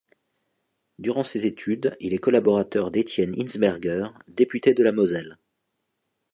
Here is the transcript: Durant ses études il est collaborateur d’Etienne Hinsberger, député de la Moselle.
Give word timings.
Durant 0.97 1.23
ses 1.23 1.45
études 1.45 1.95
il 1.99 2.15
est 2.15 2.17
collaborateur 2.17 2.89
d’Etienne 2.89 3.35
Hinsberger, 3.39 4.07
député 4.27 4.73
de 4.73 4.81
la 4.81 4.91
Moselle. 4.91 5.37